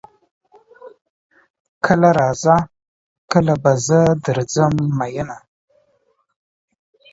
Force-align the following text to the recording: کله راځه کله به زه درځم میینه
کله 1.85 2.09
راځه 2.19 2.55
کله 3.31 3.53
به 3.63 3.73
زه 3.87 3.99
درځم 4.25 4.73
میینه 4.97 5.37